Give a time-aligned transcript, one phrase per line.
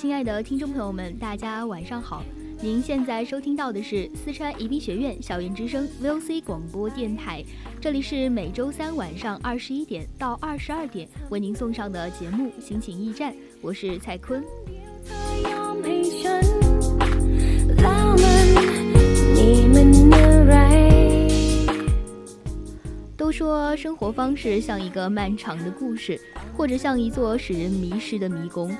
[0.00, 2.24] 亲爱的听众朋友们，大家晚上好！
[2.58, 7.44] 您现在收听到的是四川宜宾学院校园之声 VOC 广播电台，
[7.82, 14.42] 这里是每周三晚上二十一点到二十二点为您送上的节目《心情驿站》，我是蔡坤。
[23.18, 26.18] 都说生活方式像一个漫长的故事，
[26.56, 28.74] 或者像一座使人迷失的迷宫。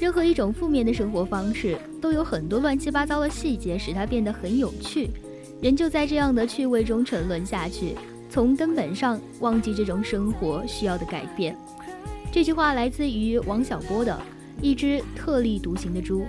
[0.00, 5.10] 任何一种负面的生活方式，都有很多乱七八糟的细节，使它变得很有趣。
[5.60, 7.94] 人就在这样的趣味中沉沦下去，
[8.30, 11.54] 从根本上忘记这种生活需要的改变。
[12.32, 14.10] 这句话来自于王小波的
[14.62, 16.20] 《一只特立独行的猪》。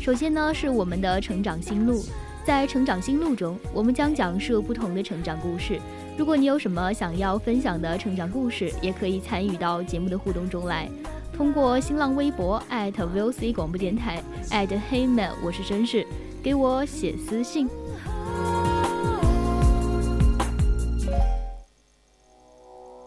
[0.00, 2.04] 首先呢，是我们的成长心路，
[2.44, 5.78] 在成长心路中，我们将讲述不同的成长故事。
[6.18, 10.90] 如果你有什么想要分享的成长故事，也可以参与到节目的互动中来。
[11.36, 16.06] 通过新浪微博 @VOC 广播电台 @HeyMan，我是绅士，
[16.42, 17.68] 给我写私信。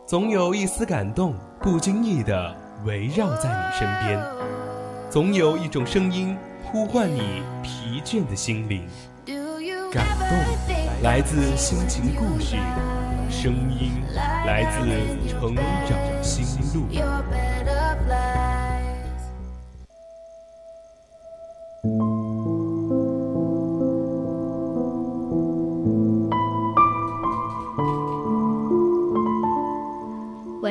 [0.07, 2.55] 总有一丝感动，不经意的
[2.85, 4.19] 围绕在你身边；
[5.09, 8.87] 总有一种声音呼唤你疲倦的心灵。
[9.91, 12.57] 感动来自心情故事，
[13.29, 13.91] 声音
[14.45, 16.85] 来自成长心路。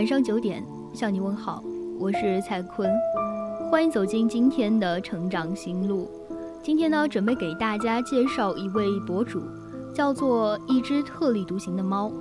[0.05, 1.65] 晚上九点向你问好，
[1.99, 2.91] 我是蔡坤，
[3.71, 6.11] 欢迎走进今天的成长心路。
[6.63, 9.41] 今天呢，准备给大家介绍一位博主，
[9.95, 12.13] 叫做一只特立独行的猫。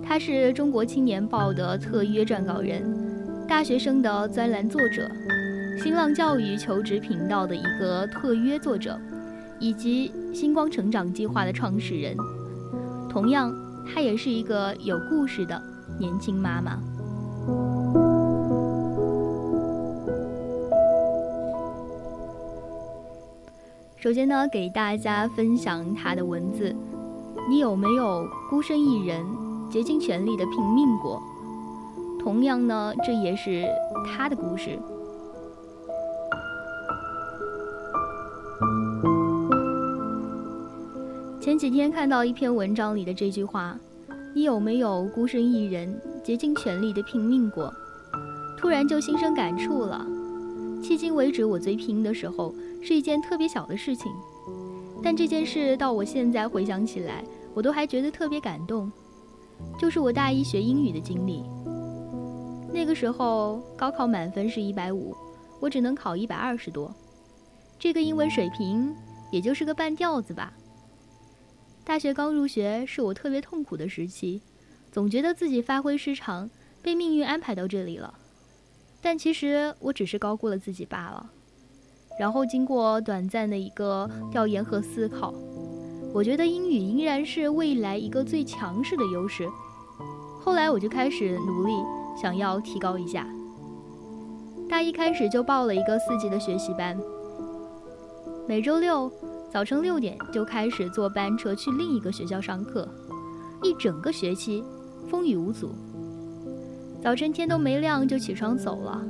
[0.00, 2.80] 他是中国青年报的特约撰稿人。
[3.48, 5.10] 大学生的专栏作者，
[5.82, 8.96] 新浪教育求职频道的一个特约作者，
[9.58, 12.16] 以及星光成长计划的创始人。
[13.10, 13.52] 同样，
[13.92, 15.60] 他也是一个有故事的
[15.98, 16.78] 年轻妈妈。
[23.96, 26.74] 首先呢，给大家分享她的文字：
[27.48, 29.24] 你有没有孤身一人，
[29.70, 31.20] 竭尽全力的拼命过？
[32.20, 33.64] 同样呢，这也是
[34.04, 34.76] 他的故事。
[41.40, 43.78] 前几天看到一篇文章里的这句话
[44.36, 47.72] ：“你有没有孤身一人，竭尽全力的拼命过？”
[48.54, 50.06] 突然就心生感触了。
[50.82, 54.12] 迄今为止，我最拼的时候是一件特别小的事情，
[55.02, 57.24] 但这件事到我现在回想起来，
[57.54, 58.92] 我都还觉得特别感动，
[59.80, 61.42] 就是我大一学英语的经历。
[62.70, 65.16] 那个时候高考满分是一百五，
[65.60, 66.94] 我只能考一百二十多，
[67.78, 68.94] 这个英文水平
[69.32, 70.52] 也就是个半吊子吧。
[71.86, 74.40] 大学刚入学是我特别痛苦的时期，
[74.90, 76.50] 总觉得自己发挥失常，
[76.82, 78.12] 被命运安排到这里了。
[79.00, 81.30] 但其实我只是高估了自己罢了。
[82.18, 85.32] 然后经过短暂的一个调研和思考，
[86.12, 89.48] 我觉得英语依然是未来一个最强势的优势。
[90.40, 91.72] 后来我就开始努力。
[92.20, 93.28] 想要提高一下，
[94.70, 96.98] 大一开始就报了一个四级的学习班，
[98.48, 99.12] 每周六
[99.56, 102.86] 早晨六点就开始坐班车去另一个学校上课，
[103.62, 104.62] 一整个学期
[105.08, 105.70] 风雨无阻。
[107.02, 109.02] 早晨天都没亮就起床走了，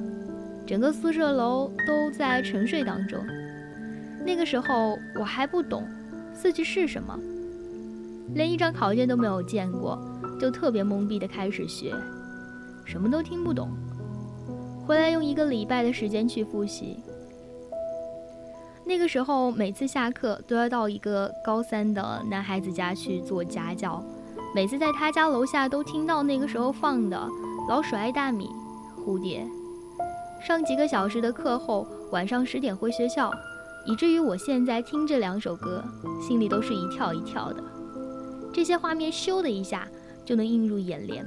[0.64, 3.18] 整个宿舍楼都在沉睡当中。
[4.24, 5.84] 那个时候我还不懂
[6.32, 7.18] 四级是什么，
[8.32, 9.98] 连一张考卷都没有见过，
[10.40, 11.92] 就特别懵逼的开始学，
[12.84, 13.68] 什么都听不懂。
[14.86, 16.98] 回来用一个礼拜的时间去复习。
[18.88, 24.00] 那个时候每次下课都要到一个高三的男孩子家去做家教，
[24.54, 27.16] 每次在他家楼下都听到那个时候放的
[27.68, 28.48] 《老鼠爱大米》
[29.04, 29.44] 《蝴蝶》。
[30.46, 33.32] 上几个小时的课后，晚上十点回学校。
[33.88, 35.82] 以至于我现在听这两首歌，
[36.20, 37.62] 心里都是一跳一跳的。
[38.52, 39.86] 这些画面咻的一下
[40.24, 41.24] 就能映入眼帘。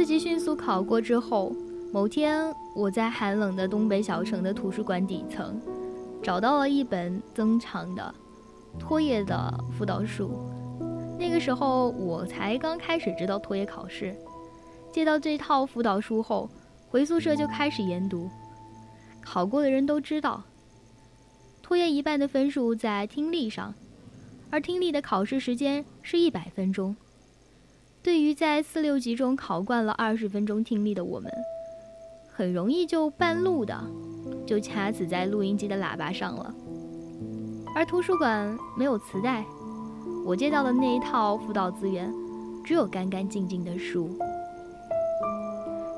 [0.00, 1.54] 四级迅速考过之后，
[1.92, 5.60] 某天我在寒冷的东北小城的图书馆底层，
[6.22, 8.14] 找到了一本增长的
[8.78, 10.30] 托业的辅导书。
[11.18, 14.16] 那个时候我才刚开始知道托业考试。
[14.90, 16.48] 借到这套辅导书后，
[16.88, 18.30] 回宿舍就开始研读。
[19.20, 20.42] 考过的人都知道，
[21.60, 23.74] 托业一半的分数在听力上，
[24.48, 26.96] 而听力的考试时间是一百分钟。
[28.02, 31.30] 对于在四六级中考惯了二十分钟听力的我们，
[32.32, 33.78] 很容易就半路的
[34.46, 36.54] 就掐死在录音机的喇叭上了。
[37.74, 39.44] 而图书馆没有磁带，
[40.24, 42.10] 我借到的那一套辅导资源，
[42.64, 44.18] 只有干干净净的书。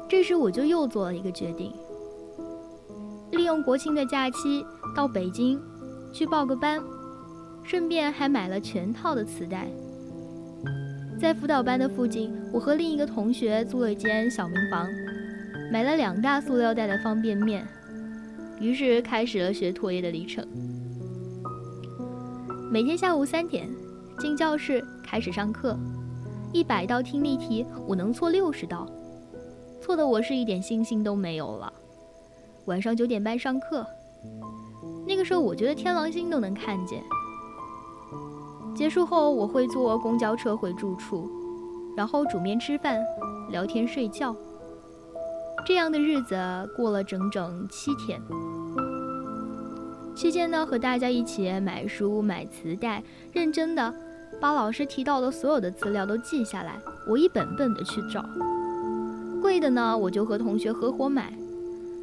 [0.09, 1.73] 这时我就又做了一个决定，
[3.31, 5.59] 利用国庆的假期到北京
[6.13, 6.83] 去报个班，
[7.63, 9.69] 顺便还买了全套的磁带。
[11.23, 14.89] 在辅导班的附近，我和另一个同学租了一间小民房，
[15.71, 17.65] 买了两大塑料袋的方便面，
[18.59, 20.45] 于是开始了学托业的历程。
[22.73, 23.71] 每天下午三点
[24.19, 25.79] 进教室开始上课，
[26.53, 28.85] 一百道听力题我能错六十道。
[29.81, 31.73] 错的我是一点信心都没有了。
[32.65, 33.87] 晚上九点半上课，
[35.07, 37.01] 那个时候我觉得天狼星都能看见。
[38.75, 41.29] 结束后我会坐公交车回住处，
[41.97, 42.99] 然后煮面吃饭、
[43.51, 44.35] 聊天、睡觉。
[45.67, 46.37] 这样的日子
[46.77, 48.21] 过了整整七天。
[50.15, 53.03] 期间呢，和大家一起买书、买磁带，
[53.33, 53.95] 认真的
[54.41, 58.25] 把老师提到的所有的资料都记下来，我一本本的去找。
[59.41, 61.25] 贵的呢，我就和同学合伙买；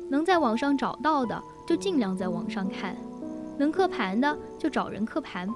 [0.09, 2.93] 能在网上找到的，就尽量在网上看；
[3.57, 5.49] 能刻盘的，就找人刻盘。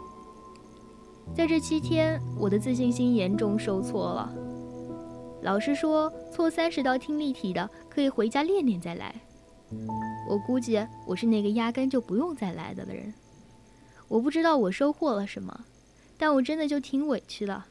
[1.35, 4.31] 在这七天，我的自信心严重受挫了。
[5.41, 9.15] 老师说，错三十道听力题的，可以回家练练再来。
[10.29, 13.13] 我估计我是那个压根就不用再来的的人。
[14.07, 15.65] 我不知道我收获了什么，
[16.17, 17.63] 但我真的就挺委屈的。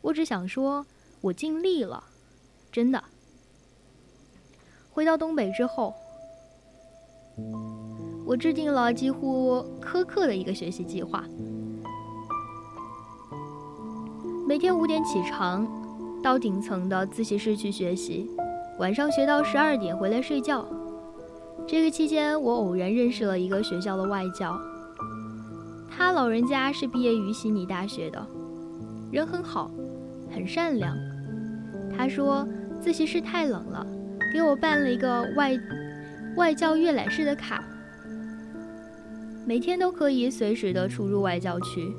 [0.00, 0.86] 我只想说，
[1.20, 2.02] 我尽力了，
[2.72, 3.04] 真的。
[4.90, 5.94] 回到东北之后，
[8.26, 11.24] 我制定了几乎苛刻的一个学习计划：
[14.48, 15.68] 每天五点起床，
[16.22, 18.30] 到顶层的自习室去学习，
[18.78, 20.66] 晚上学到十二点回来睡觉。
[21.66, 24.58] 这个期间，我偶然认识了一个学校的外教，
[25.90, 28.26] 他老人家是毕业于悉尼大学的，
[29.12, 29.70] 人很好，
[30.32, 30.96] 很善良。
[31.94, 32.48] 他说
[32.80, 33.86] 自习室太冷了。
[34.32, 35.58] 给我办了一个外
[36.36, 37.62] 外教阅览室的卡，
[39.46, 41.94] 每天都可以随时的出入外教区。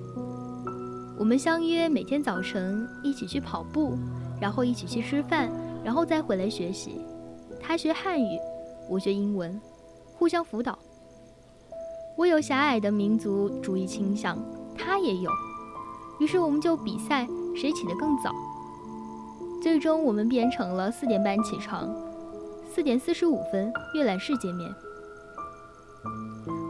[1.20, 3.98] 我们相约每天早晨一起去跑步，
[4.40, 5.52] 然后一起去吃饭，
[5.84, 7.02] 然后再回来学习。
[7.60, 8.40] 他学汉语，
[8.90, 9.60] 我学英文，
[10.16, 10.80] 互相辅导。
[12.16, 14.38] 我有狭隘的民族主义倾向，
[14.78, 15.30] 他也有，
[16.22, 18.32] 于是我们就比赛谁起得更早。
[19.62, 21.94] 最终我们变成了四点半起床。
[22.74, 24.74] 四点四十五分，阅览室见面。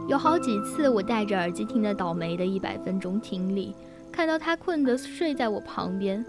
[0.08, 3.76] 有好几次，我戴着耳机听的倒霉的一百分钟听力，
[4.12, 6.24] 看到他困得睡在我旁边。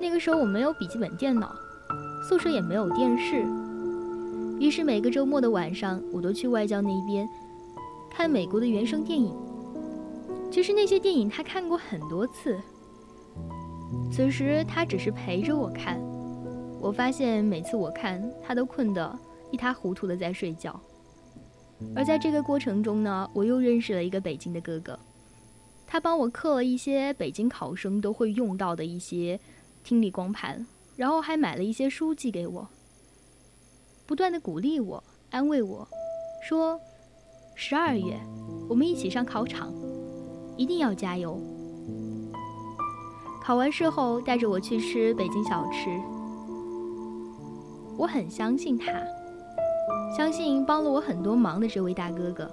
[0.00, 1.54] 那个时候我没有笔记本电脑，
[2.28, 3.44] 宿舍也没有电视，
[4.58, 7.28] 于是每个周末的晚上，我都去外教那边
[8.10, 9.32] 看美国的原声电影。
[10.50, 12.58] 其实那些电影他看过很多次，
[14.10, 16.00] 此时他只是陪着我看。
[16.80, 19.18] 我发现每次我看他都困得
[19.52, 20.78] 一塌糊涂的在睡觉，
[21.94, 24.98] 而在这个过程中呢，我又认识了一个北京的哥哥，
[25.92, 29.38] 他帮我刻了一些北京考生都会用到的一些
[29.84, 32.66] 听力光盘，然后还买了一些书寄给我，
[34.06, 35.86] 不断的鼓励我、安慰我，
[36.48, 36.80] 说
[37.54, 38.18] 十二月
[38.70, 39.70] 我们一起上考场，
[40.56, 41.38] 一定要加油。
[43.42, 45.90] 考完试后带着我去吃北京小吃。
[47.98, 48.90] 我很相信他，
[50.16, 52.50] 相信帮了我很多忙的这位大哥哥。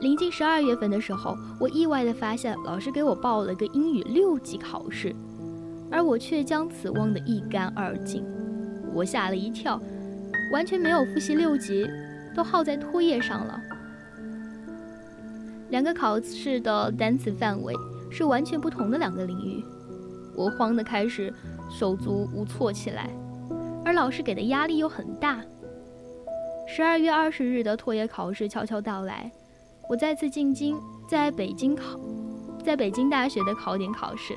[0.00, 5.14] 临近十二月份的时候，我意外地发现老师给我报了个英语六级考试，
[5.90, 8.24] 而我却将此忘得一干二净。
[8.92, 9.80] 我吓了一跳，
[10.52, 11.88] 完全没有复习六级，
[12.34, 13.58] 都耗在托业上了。
[15.70, 17.74] 两个考试的单词范围
[18.10, 19.64] 是完全不同的两个领域，
[20.36, 21.32] 我慌得开始
[21.70, 23.10] 手足无措起来，
[23.84, 25.40] 而老师给的压力又很大。
[26.68, 29.30] 十二月二十日的托业考试悄悄到来，
[29.88, 31.84] 我再次进京，在北京考，
[32.64, 34.36] 在北京大学的考点考试，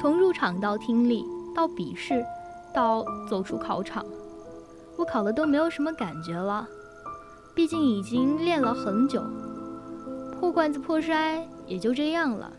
[0.00, 2.24] 从入场到听力到笔试，
[2.72, 4.04] 到走出考场，
[4.96, 6.68] 我考的都没有什么感觉了。
[7.52, 9.20] 毕竟已经练了很久，
[10.38, 12.52] 破罐子破摔也就这样了。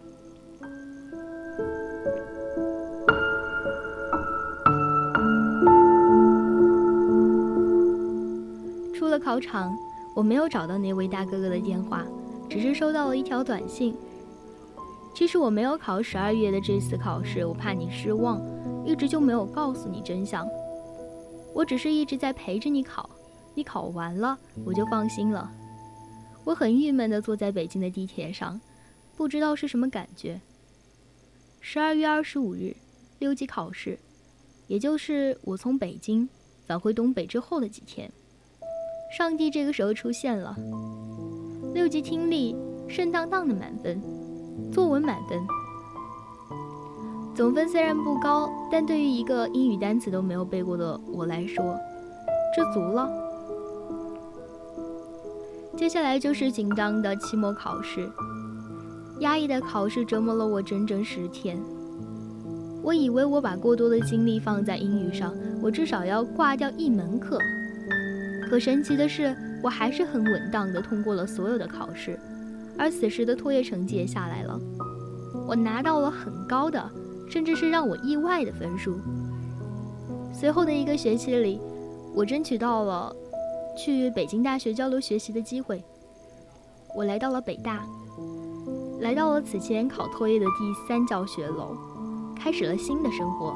[8.93, 9.73] 出了考场，
[10.15, 12.05] 我没有找到那位大哥哥的电话，
[12.49, 13.95] 只是收到了一条短信。
[15.15, 18.41] 其实我没有考十二月的这次考试，我怕你失望，
[18.85, 20.47] 一直就没有告诉你真相。
[21.53, 23.09] 我只是一直在陪着你考。
[23.55, 25.51] 你考完了，我就放心了。
[26.43, 28.59] 我很郁闷地坐在北京的地铁上，
[29.15, 30.41] 不知道是什么感觉。
[31.61, 32.75] 十二月二十五日，
[33.19, 33.99] 六级考试，
[34.65, 36.27] 也就是我从北京
[36.65, 38.11] 返回东北之后的几天。
[39.15, 40.55] 上帝这个时候出现了。
[41.75, 42.55] 六级听力，
[42.87, 44.01] 顺当当的满分，
[44.71, 45.39] 作文满分。
[47.35, 51.77] 总分虽然不高，但对于一个英语单词都没有背过的我来说，
[52.55, 53.07] 知足了。
[55.77, 58.09] 接下来就是紧张的期末考试，
[59.19, 61.59] 压抑的考试折磨了我整整十天。
[62.81, 67.37] 我以为我把过多的精力放在英语上，我至少要挂掉一门课。
[68.53, 72.19] 可神奇的是，我还是很稳当的通过了所有的考试，
[72.77, 74.59] 而此时的托业成绩也下来了，
[75.47, 76.87] 我拿到了很高的，
[77.27, 78.99] 甚至是让我意外的分数。
[80.31, 81.59] 随后的一个学期里，
[82.13, 83.11] 我争取到了。
[83.75, 85.83] 去北京大学交流学习的机会，
[86.95, 87.83] 我来到了北大，
[89.01, 91.75] 来到了此前考托业的第三教学楼，
[92.35, 93.55] 开始了新的生活。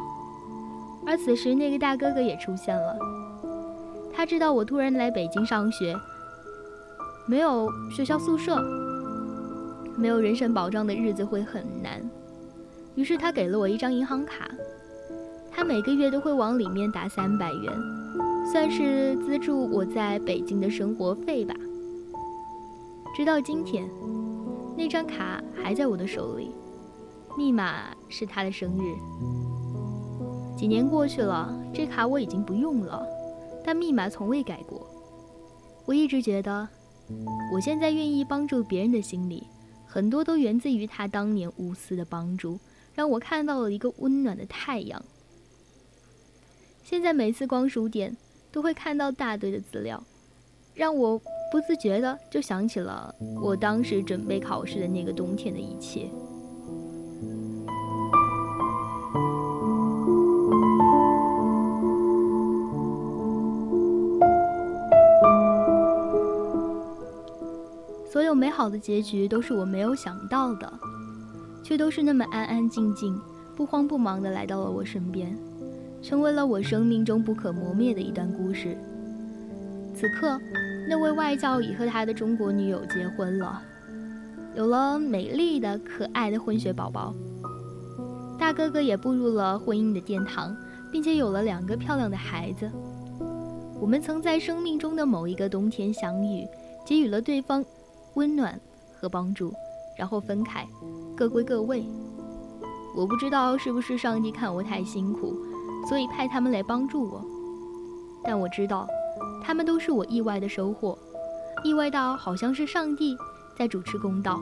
[1.05, 2.97] 而此时，那个大哥哥也出现了。
[4.17, 5.95] 他知道我突然来北京上学，
[7.27, 8.59] 没有学校宿舍，
[9.95, 12.01] 没有人身保障的日子会很难，
[12.95, 14.49] 于是他给了我一张银行卡，
[15.51, 17.71] 他每个月都会往里面打三百元。
[18.51, 21.53] 算是资助我在北京的生活费吧。
[23.15, 23.87] 直到今天，
[24.75, 26.49] 那张卡还在我的手里，
[27.37, 30.57] 密码是他的生日。
[30.57, 33.05] 几年过去了，这卡我已经不用了，
[33.67, 34.89] 但密码从未改过。
[35.85, 36.67] 我一直觉得，
[37.53, 39.43] 我现在愿意帮助别人的心理，
[39.85, 42.57] 很多都源自于他当年无私的帮助，
[42.95, 45.03] 让我看到了一个温暖的太阳。
[46.81, 48.15] 现在每次逛书店。
[48.49, 50.01] 都会看到大堆的资料，
[50.73, 51.19] 让我
[51.51, 56.09] 不自觉的就想起了我当时准备考试的那个冬天的一切。
[68.37, 70.71] 美好的结局都是我没有想到的，
[71.63, 73.19] 却都是那么安安静静、
[73.55, 75.35] 不慌不忙的来到了我身边。
[76.03, 78.77] 成为了我生命中不可磨灭的一段故事。
[79.95, 80.39] 此刻，
[80.87, 83.59] 那位外教已和他的中国女友结婚了，
[84.55, 87.13] 有了美丽的、可爱的混血宝宝。
[88.37, 90.55] 大哥哥也步入了婚姻的殿堂，
[90.91, 92.69] 并且有了两个漂亮的孩子。
[93.81, 96.47] 我们曾在生命中的某一个冬天相遇，
[96.85, 97.65] 给予了对方
[98.17, 98.59] 温暖
[98.99, 99.53] 和帮助，
[99.95, 100.67] 然后分开，
[101.15, 101.85] 各归各位。
[102.95, 105.35] 我不知道是不是上帝看我太辛苦。
[105.87, 107.23] 所以派他们来帮助我，
[108.23, 108.87] 但我知道，
[109.41, 110.97] 他们都是我意外的收获，
[111.63, 113.15] 意外到好像是上帝
[113.55, 114.41] 在主持公道。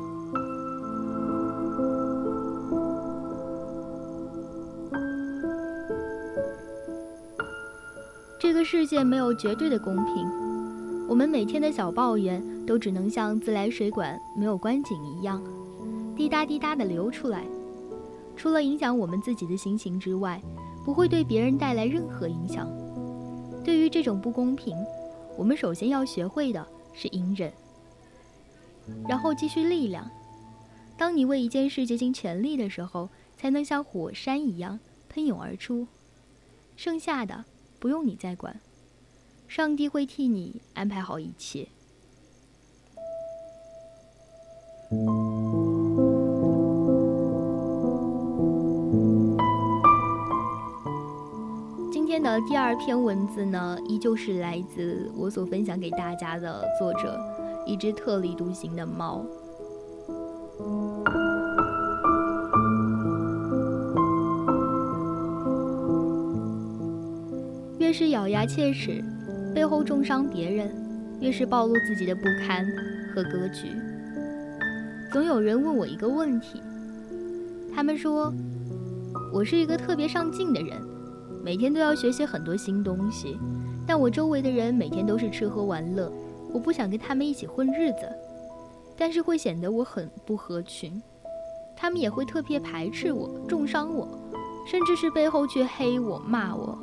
[8.39, 10.27] 这个世界没有绝对的公平，
[11.07, 15.43] 我们每天的小抱怨都只能像自来水管没有关紧一样，
[16.15, 17.45] 滴答滴答的流出来，
[18.35, 20.41] 除了影响我们自己的心情之外。
[20.85, 22.69] 不会对别人带来任何影响。
[23.63, 24.77] 对于这种不公平，
[25.35, 27.51] 我们首先要学会的是隐忍，
[29.09, 30.07] 然后积蓄力量。
[30.95, 34.79] 当你为一件事竭尽全力的时候，才能像火山一样
[35.09, 35.87] 喷涌而出。
[36.75, 37.45] 剩下的
[37.79, 38.61] 不用你再管，
[39.47, 41.67] 上帝会替你安排好一切。
[51.91, 57.19] 今天的第二篇文字呢，依旧是来自我所分享给大家的作者，
[57.65, 59.25] 一只特立独行的猫。
[67.79, 69.03] 越是咬牙切齿，
[69.55, 70.69] 背后重伤别人，
[71.19, 72.63] 越是暴露自己的不堪
[73.15, 73.71] 和格局。
[75.11, 76.61] 总有人问我一个问题，
[77.73, 78.33] 他们说
[79.33, 80.81] 我是一个特别上进的人，
[81.43, 83.37] 每天都要学习很多新东西，
[83.87, 86.11] 但我周围的人每天都是吃喝玩乐，
[86.51, 88.09] 我不想跟他们一起混日子，
[88.97, 91.01] 但是会显得我很不合群，
[91.77, 94.07] 他们也会特别排斥我，重伤我，
[94.67, 96.77] 甚至是背后去黑我、骂我。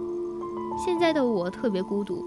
[0.82, 2.24] 现在的我特别孤独，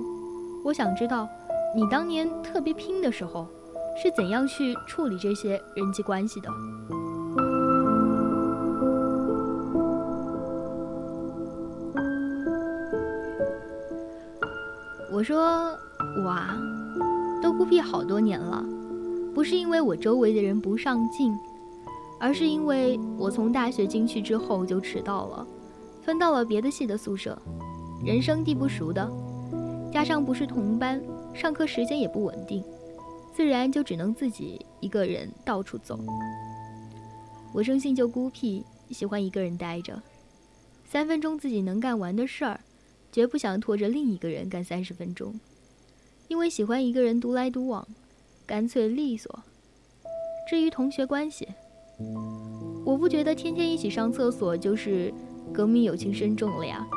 [0.63, 1.27] 我想知道
[1.75, 3.47] 你当年特别拼的时候
[3.95, 6.49] 是怎样去处理这些人际关系的。
[15.11, 15.77] 我说
[16.23, 16.57] 我啊，
[17.41, 18.63] 都孤僻好多年了，
[19.33, 21.33] 不是因为我周围的人不上进，
[22.19, 25.47] 而是因为我从大学进去之后就迟到了，
[26.01, 27.37] 分到了别的系的宿舍。
[28.03, 29.09] 人生地不熟的，
[29.91, 31.01] 加上不是同班，
[31.33, 32.61] 上课时间也不稳定，
[33.35, 35.99] 自然就只能自己一个人到处走。
[37.53, 40.01] 我生性就孤僻，喜欢一个人待着，
[40.85, 42.61] 三分钟自己能干完的事儿，
[43.11, 45.37] 绝不想拖着另一个人干三十分钟，
[46.29, 47.85] 因为喜欢一个人独来独往，
[48.45, 49.43] 干脆利索。
[50.49, 51.45] 至于同学关系，
[52.85, 55.13] 我不觉得天天一起上厕所就是
[55.53, 56.87] 革命友情深重了呀。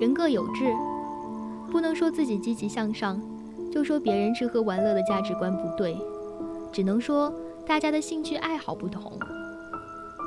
[0.00, 0.72] 人各有志，
[1.70, 3.22] 不能说自己积极向上，
[3.72, 5.96] 就说别人吃喝玩乐的价值观不对，
[6.70, 7.32] 只能说
[7.66, 9.18] 大家的兴趣爱好不同。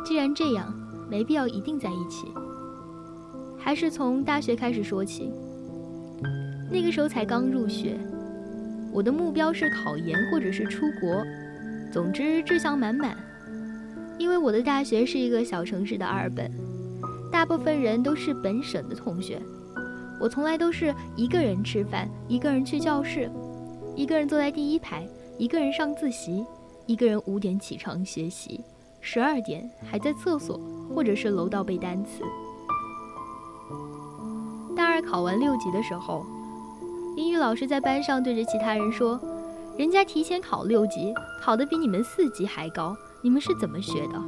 [0.03, 0.73] 既然这样，
[1.09, 2.27] 没必要一定在一起。
[3.57, 5.31] 还是从大学开始说起。
[6.71, 7.97] 那个时候才刚入学，
[8.91, 11.23] 我的目标是考研或者是出国，
[11.91, 13.15] 总之志向满满。
[14.17, 16.49] 因为我的大学是一个小城市的二本，
[17.31, 19.39] 大部分人都是本省的同学。
[20.19, 23.29] 我从来都是一个人吃饭，一个人去教室，
[23.95, 26.45] 一个人坐在第一排，一个人上自习，
[26.85, 28.61] 一个人五点起床学习，
[29.01, 30.59] 十二点还在厕所
[30.93, 32.23] 或者是楼道背单词。
[34.75, 36.25] 大二考完六级的时候，
[37.17, 39.19] 英语老师在班上对着其他人说
[39.77, 44.21] ：“人家提前考六级，考得比你们四级还高，你们是怎么学的？”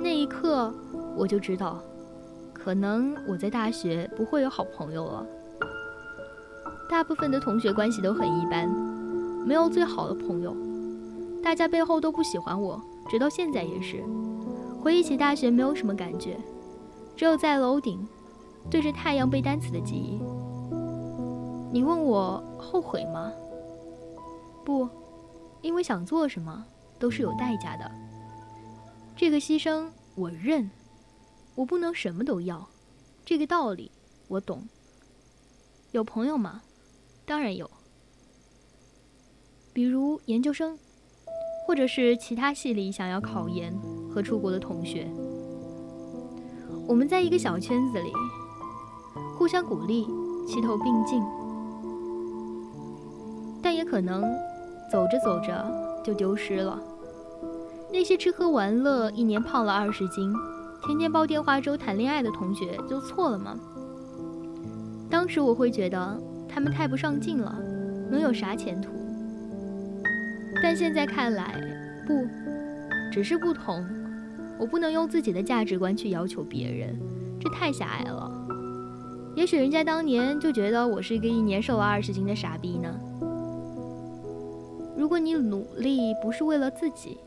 [0.00, 0.72] 那一刻，
[1.16, 1.78] 我就知道。
[2.66, 5.24] 可能我在大学不会有好朋友了，
[6.90, 8.68] 大部分的同学关系都很一般，
[9.46, 10.52] 没有最好的朋友，
[11.44, 14.02] 大家背后都不喜欢我，直到现在也是。
[14.82, 16.36] 回忆起大学，没有什么感觉，
[17.14, 18.04] 只有在楼顶
[18.68, 20.20] 对着太阳背单词的记忆。
[21.70, 23.30] 你问我后悔吗？
[24.64, 24.88] 不，
[25.62, 26.66] 因为想做什么
[26.98, 27.88] 都是有代价的，
[29.14, 30.68] 这个牺牲我认。
[31.56, 32.68] 我不能什么都要，
[33.24, 33.90] 这个道理
[34.28, 34.68] 我懂。
[35.92, 36.60] 有朋友吗？
[37.24, 37.70] 当然有。
[39.72, 40.78] 比如研究生，
[41.66, 43.74] 或者是其他系里想要考研
[44.12, 45.08] 和出国的同学。
[46.86, 48.12] 我们在一个小圈子里，
[49.38, 50.06] 互相鼓励，
[50.46, 51.22] 齐头并进。
[53.62, 54.22] 但也可能
[54.92, 56.78] 走着走着就丢失了。
[57.90, 60.32] 那些吃喝玩乐，一年胖了二十斤。
[60.86, 63.58] 天天煲电话粥谈恋爱的同学就错了吗？
[65.10, 67.58] 当时我会觉得他们太不上进了，
[68.08, 68.90] 能有啥前途？
[70.62, 71.60] 但现在看来，
[72.06, 72.24] 不，
[73.12, 73.84] 只是不同。
[74.60, 76.96] 我不能用自己的价值观去要求别人，
[77.40, 78.30] 这太狭隘了。
[79.34, 82.88] 也许人家当年就觉得我是一个一年瘦了二十斤的傻逼呢。
[84.96, 87.18] 如果你努力不是为了自己。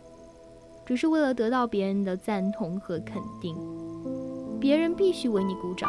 [0.90, 3.56] 只是为了得到别人的赞同和肯定，
[4.60, 5.88] 别人必须为你鼓掌。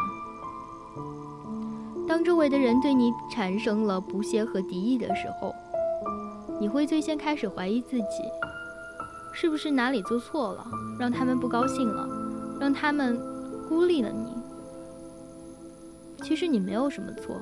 [2.06, 5.54] 当周围的人对你产生了不屑和敌意的时候，
[6.60, 8.22] 你会最先开始怀疑自己，
[9.32, 10.66] 是不是哪里做错了，
[10.98, 12.06] 让他们不高兴了，
[12.60, 13.18] 让他们
[13.70, 14.34] 孤立了你。
[16.22, 17.40] 其实你没有什么错，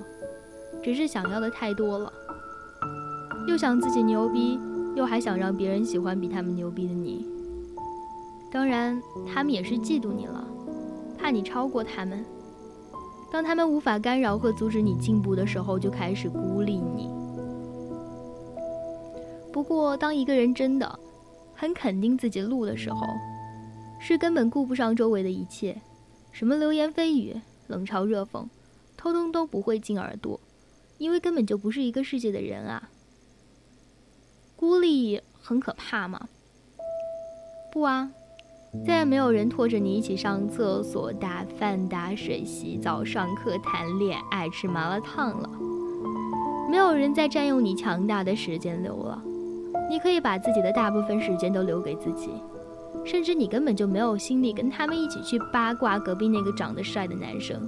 [0.81, 2.13] 只是想要的太多了，
[3.49, 4.61] 又想自己牛逼，
[4.95, 7.27] 又还想让别人喜欢比他们牛逼的你。
[8.51, 10.47] 当然，他们也是嫉妒你了，
[11.19, 12.25] 怕你超过他们。
[13.31, 17.11] 当他们无法干扰和阻止你进步的时候，就开始孤立你。
[19.53, 20.99] 不过，当一个人真的
[21.55, 23.07] 很肯定自己路的时候，
[24.01, 25.83] 是根本顾不上周围的一切，
[26.33, 28.47] 什么流言蜚语、冷嘲热讽，
[28.97, 30.41] 通通都不会进耳朵，
[30.97, 32.89] 因为根本就不是一个世界的人啊。
[34.57, 36.29] 孤立很可怕吗？
[37.71, 38.11] 不啊。
[38.87, 45.51] 再也没有人拖着你一起上厕所、打饭、打水、洗澡、上课、谈恋爱、吃麻辣烫了。
[46.71, 49.23] 没有人再占用你强大的时间流了。
[49.91, 52.29] 你可以把自己的大部分时间都留给自己，
[53.07, 57.67] 甚至你根本就没有心力跟他们一起去八卦隔壁那个长得帅的男生。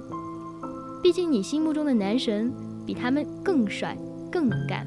[1.01, 2.53] 毕竟你心目中的男神
[2.85, 3.97] 比他们更帅、
[4.31, 4.85] 更能干。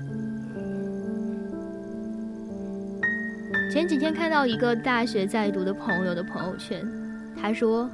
[3.74, 6.87] 前几天看到一个大学在读的朋友的朋友圈，
[7.37, 7.90] 他说，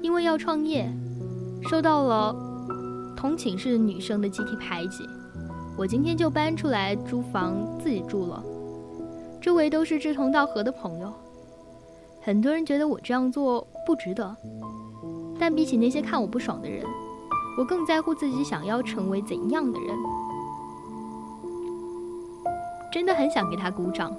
[0.00, 0.90] 因为要创业，
[1.68, 2.34] 受到了
[3.14, 5.06] 同寝室女生的集体排挤，
[5.76, 8.42] 我今天就搬出来租房自己住了，
[9.38, 11.12] 周围都是志同道合的朋友，
[12.22, 14.34] 很多人觉得我这样做不值得，
[15.38, 16.82] 但比起那些看我不爽的人，
[17.58, 19.94] 我更在乎自己想要成为怎样的人，
[22.90, 24.10] 真的很想给他鼓掌。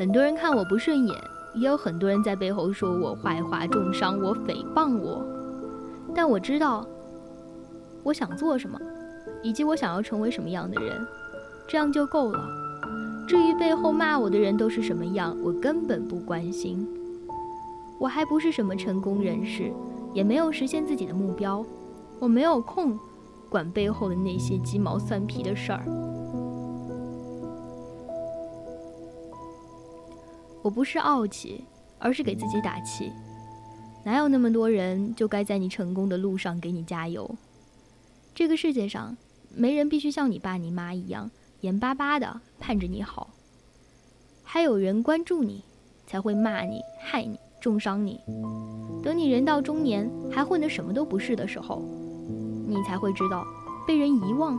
[0.00, 1.14] 很多人看我不顺眼，
[1.52, 5.22] 也有很多人在背后说我坏话、重伤我、诽谤我。
[6.14, 6.86] 但我知道，
[8.02, 8.80] 我想做什么，
[9.42, 11.06] 以及我想要成为什么样的人，
[11.68, 12.40] 这样就够了。
[13.28, 16.88] 至于背后骂我的人都是什么样，我根本不关心。
[17.98, 19.70] 我还不是什么成功人士，
[20.14, 21.62] 也没有实现自己的目标，
[22.18, 22.98] 我没有空
[23.50, 25.84] 管背后的那些鸡毛蒜皮的事儿。
[30.62, 31.64] 我不是傲气，
[31.98, 33.12] 而是给自己打气。
[34.04, 37.34] 哪有那么多人就该在你成功的路上给你加油？
[38.34, 39.16] 这个世界上，
[39.54, 43.30] 没人必须像你爸你妈一样眼巴巴的盼着你好。
[44.42, 45.62] 还有人关注你，
[46.06, 48.18] 才会骂你、害你、重伤你。
[49.02, 51.82] 等你人到中年还混得什么都不是的时候，
[52.66, 53.46] 你才会知道，
[53.86, 54.58] 被人遗忘，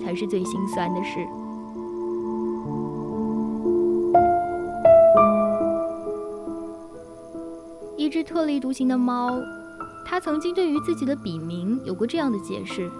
[0.00, 1.26] 才是最心酸的事。
[8.16, 9.42] 只特立独行的猫，
[10.02, 12.90] 他曾经对于自己的笔名有过这样的解释：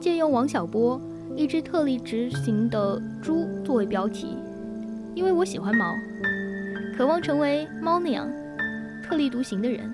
[0.00, 0.98] 借用王小波
[1.36, 2.06] 《一只特立独
[2.42, 4.34] 行的猪》作为标题，
[5.14, 5.84] 因为我喜欢猫，
[6.96, 8.26] 渴望成为猫那样
[9.04, 9.92] 特立独行的人。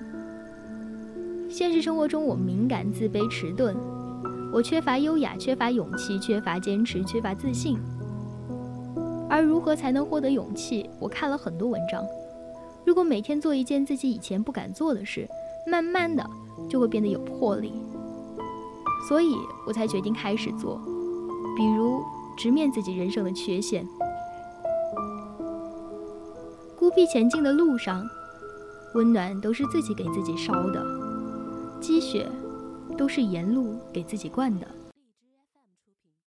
[1.49, 3.75] 现实生活中，我敏感、自卑、迟钝，
[4.53, 7.77] 我缺乏优雅，缺乏勇气，缺乏坚持，缺乏自信。
[9.29, 10.89] 而如何才能获得勇气？
[10.99, 12.01] 我看了很多文章。
[12.89, 15.29] 如果每天做一件自己以前不敢做的事，
[15.67, 16.27] 慢慢的
[16.67, 17.71] 就会变得有魄力。
[19.07, 19.35] 所以
[19.67, 20.81] 我才决定开始做，
[21.55, 22.01] 比如
[22.35, 23.85] 直面自己人生的缺陷。
[26.75, 28.03] 孤僻前进的路上，
[28.95, 30.83] 温暖都是自己给自己烧的，
[31.79, 32.27] 积雪
[32.97, 34.65] 都是沿路给自己灌的。